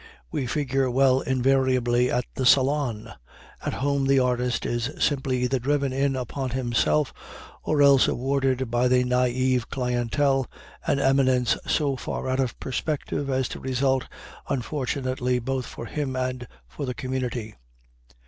We 0.31 0.47
figure 0.47 0.89
well 0.89 1.21
invariably 1.21 2.09
at 2.09 2.25
the 2.33 2.43
Salon. 2.43 3.13
At 3.63 3.73
home 3.75 4.07
the 4.07 4.17
artist 4.17 4.65
is 4.65 4.89
simply 4.99 5.43
either 5.43 5.59
driven 5.59 5.93
in 5.93 6.15
upon 6.15 6.49
himself, 6.49 7.13
or 7.61 7.83
else 7.83 8.07
awarded 8.07 8.71
by 8.71 8.85
a 8.85 8.89
naïve 9.03 9.65
clientèle, 9.67 10.47
an 10.87 10.99
eminence 10.99 11.55
so 11.67 11.97
far 11.97 12.27
out 12.27 12.39
of 12.39 12.59
perspective 12.59 13.29
as 13.29 13.47
to 13.49 13.59
result 13.59 14.07
unfortunately 14.49 15.37
both 15.37 15.67
for 15.67 15.85
him 15.85 16.15
and 16.15 16.47
for 16.67 16.87
the 16.87 16.95
community. 16.95 17.53